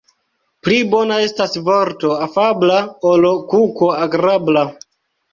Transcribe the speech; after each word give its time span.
Pli 0.67 0.75
bona 0.93 1.17
estas 1.25 1.51
vorto 1.67 2.13
afabla, 2.27 2.77
ol 3.11 3.27
kuko 3.51 3.91
agrabla. 4.07 4.65